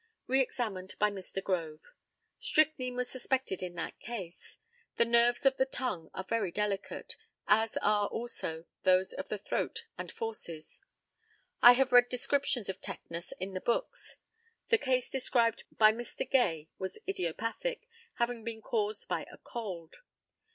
Re 0.25 0.41
examined 0.41 0.95
by 0.97 1.11
Mr. 1.11 1.43
GROVE. 1.43 1.79
Strychnine 2.39 2.95
was 2.95 3.07
suspected 3.07 3.61
in 3.61 3.75
that 3.75 3.99
case. 3.99 4.57
The 4.95 5.05
nerves 5.05 5.45
of 5.45 5.57
the 5.57 5.65
tongue 5.67 6.09
are 6.15 6.23
very 6.23 6.51
delicate, 6.51 7.17
as 7.47 7.77
are 7.83 8.07
also 8.07 8.65
those 8.81 9.13
of 9.13 9.27
the 9.29 9.37
throat 9.37 9.85
and 9.99 10.11
fauces. 10.11 10.81
I 11.61 11.73
have 11.73 11.91
read 11.91 12.09
descriptions 12.09 12.67
of 12.67 12.81
tetanus 12.81 13.31
in 13.39 13.53
the 13.53 13.61
books. 13.61 14.17
The 14.69 14.79
case 14.79 15.07
described 15.07 15.65
by 15.77 15.91
Mr. 15.91 16.27
Gay 16.27 16.67
was 16.79 16.97
idiopathic, 17.07 17.87
having 18.15 18.43
been 18.43 18.63
caused 18.63 19.07
by 19.07 19.27
a 19.31 19.37
cold. 19.37 19.97